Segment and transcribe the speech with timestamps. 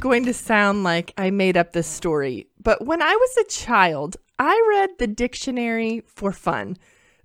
[0.00, 4.16] going to sound like I made up this story, but when I was a child,
[4.38, 6.78] I read the dictionary for fun.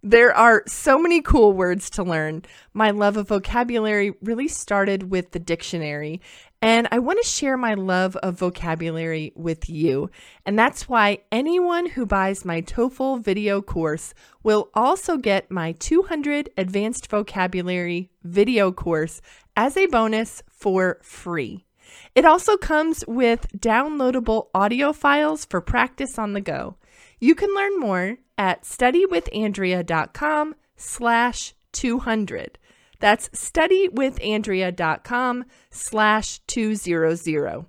[0.03, 2.43] There are so many cool words to learn.
[2.73, 6.21] My love of vocabulary really started with the dictionary,
[6.61, 10.11] and I want to share my love of vocabulary with you.
[10.45, 14.13] And that's why anyone who buys my TOEFL video course
[14.43, 19.21] will also get my 200 Advanced Vocabulary video course
[19.55, 21.64] as a bonus for free.
[22.13, 26.75] It also comes with downloadable audio files for practice on the go.
[27.19, 32.59] You can learn more at studywithandrea.com slash 200.
[32.99, 37.65] That's studywithandrea.com slash 200.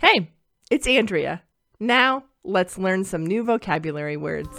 [0.00, 0.30] Hey,
[0.70, 1.42] it's Andrea.
[1.78, 4.58] Now let's learn some new vocabulary words.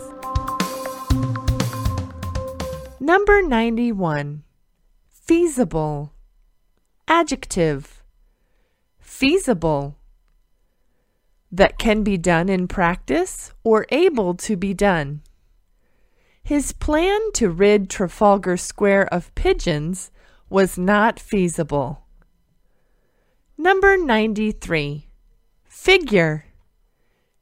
[2.99, 4.43] Number 91.
[5.09, 6.13] Feasible.
[7.07, 8.02] Adjective.
[9.13, 9.95] Feasible
[11.51, 15.21] that can be done in practice or able to be done.
[16.41, 20.09] His plan to rid Trafalgar Square of pigeons
[20.49, 22.07] was not feasible.
[23.55, 25.07] Number 93.
[25.63, 26.45] Figure.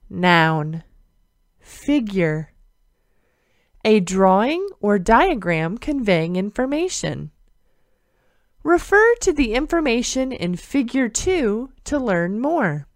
[0.10, 0.84] Noun.
[1.62, 2.52] Figure.
[3.86, 7.32] A drawing or diagram conveying information.
[8.64, 12.88] Refer to the information in Figure 2 to learn more.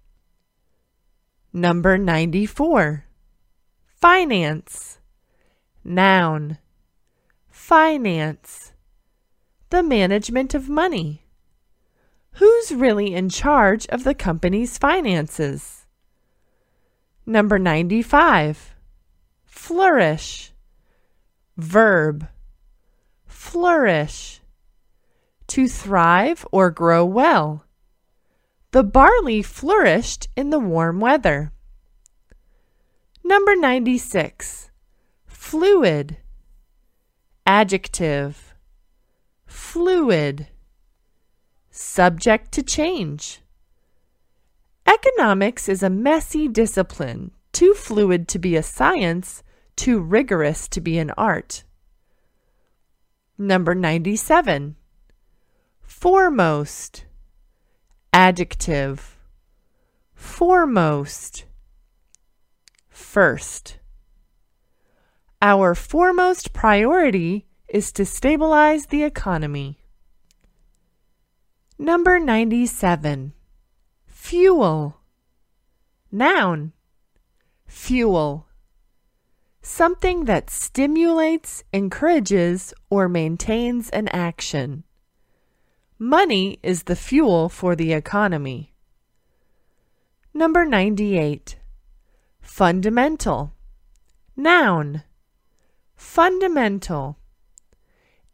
[1.51, 3.05] Number 94.
[3.87, 4.99] Finance.
[5.83, 6.59] Noun.
[7.49, 8.73] Finance.
[9.71, 11.23] The management of money.
[12.33, 15.87] Who's really in charge of the company's finances?
[17.25, 18.75] Number 95.
[19.45, 20.51] Flourish.
[21.57, 22.27] Verb.
[23.25, 24.41] Flourish.
[25.47, 27.65] To thrive or grow well.
[28.71, 31.51] The barley flourished in the warm weather.
[33.23, 34.69] Number 96.
[35.25, 36.17] Fluid.
[37.45, 38.53] Adjective.
[39.45, 40.47] Fluid.
[41.69, 43.41] Subject to change.
[44.85, 49.41] Economics is a messy discipline, too fluid to be a science,
[49.75, 51.63] too rigorous to be an art.
[53.37, 54.75] Number 97.
[55.97, 57.05] Foremost.
[58.11, 59.17] Adjective.
[60.13, 61.45] Foremost.
[62.89, 63.79] First.
[65.41, 69.79] Our foremost priority is to stabilize the economy.
[71.79, 73.31] Number 97.
[74.05, 74.97] Fuel.
[76.11, 76.73] Noun.
[77.67, 78.47] Fuel.
[79.61, 84.83] Something that stimulates, encourages, or maintains an action.
[85.97, 88.73] Money is the fuel for the economy.
[90.33, 91.55] Number 98.
[92.41, 93.53] Fundamental.
[94.35, 95.03] Noun.
[95.95, 97.17] Fundamental.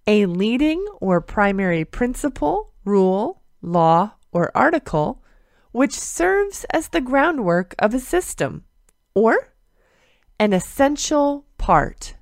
[0.07, 5.21] A leading or primary principle, rule, law, or article
[5.71, 8.65] which serves as the groundwork of a system,
[9.13, 9.53] or
[10.39, 12.15] an essential part.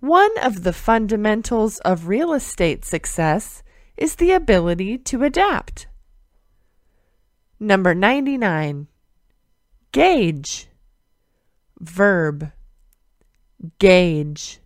[0.00, 3.62] One of the fundamentals of real estate success
[3.98, 5.88] is the ability to adapt.
[7.60, 8.86] Number 99.
[9.90, 10.68] Gauge.
[11.80, 12.52] Verb.
[13.78, 14.60] Gauge.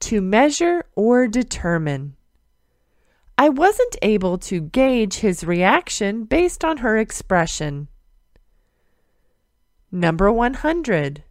[0.00, 2.14] To measure or determine.
[3.36, 7.88] I wasn't able to gauge his reaction based on her expression.
[9.90, 11.24] Number 100.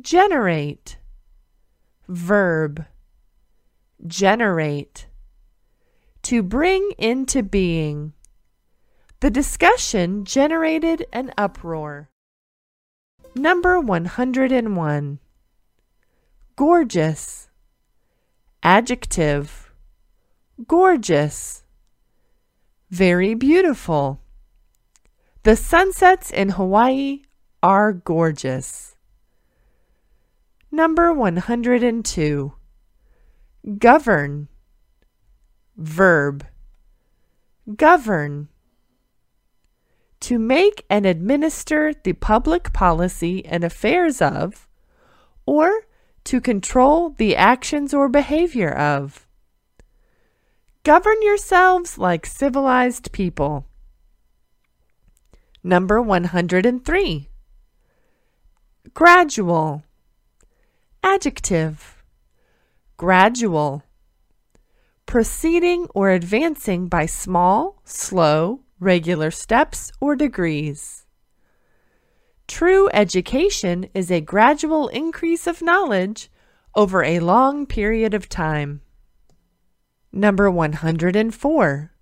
[0.00, 0.98] Generate.
[2.08, 2.84] Verb.
[4.06, 5.06] Generate
[6.24, 8.12] to bring into being.
[9.20, 12.10] The discussion generated an uproar.
[13.34, 15.18] Number 101.
[16.56, 17.48] Gorgeous.
[18.62, 19.72] Adjective.
[20.66, 21.64] Gorgeous.
[22.90, 24.20] Very beautiful.
[25.42, 27.22] The sunsets in Hawaii
[27.62, 28.96] are gorgeous.
[30.70, 32.52] Number 102.
[33.78, 34.48] Govern
[35.76, 36.46] Verb.
[37.76, 38.48] Govern.
[40.20, 44.68] To make and administer the public policy and affairs of,
[45.46, 45.86] or
[46.24, 49.26] to control the actions or behavior of.
[50.84, 53.66] Govern yourselves like civilized people.
[55.62, 57.28] Number 103.
[58.92, 59.82] Gradual.
[61.02, 62.04] Adjective.
[62.96, 63.82] Gradual
[65.06, 71.06] proceeding or advancing by small, slow, regular steps, or degrees.
[72.46, 76.30] True education is a gradual increase of knowledge
[76.74, 78.82] over a long period of time.
[80.12, 81.92] Number 104.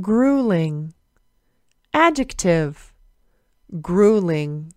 [0.00, 0.94] Grueling.
[1.94, 2.92] Adjective.
[3.80, 4.72] Grueling.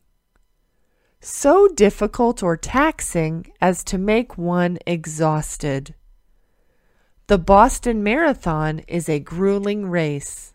[1.20, 5.96] So difficult or taxing as to make one exhausted.
[7.28, 10.54] The Boston Marathon is a grueling race.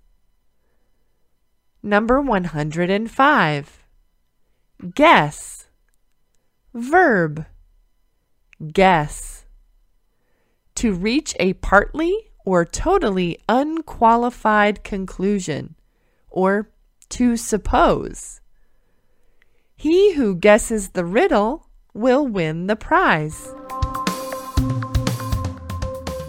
[1.83, 3.85] Number 105.
[4.95, 5.67] Guess.
[6.73, 7.47] Verb.
[8.73, 9.47] Guess.
[10.77, 15.75] To reach a partly or totally unqualified conclusion,
[16.31, 16.71] or
[17.09, 18.41] to suppose.
[19.75, 23.53] He who guesses the riddle will win the prize.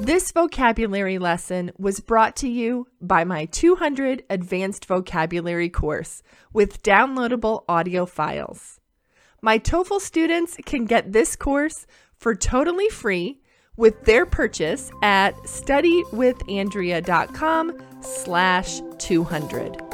[0.02, 7.64] This vocabulary lesson was brought to you by my 200 Advanced Vocabulary course with downloadable
[7.70, 8.80] audio files.
[9.44, 13.42] My TOEFL students can get this course for totally free
[13.78, 19.91] with their purchase at studywithandrea.com slash 200.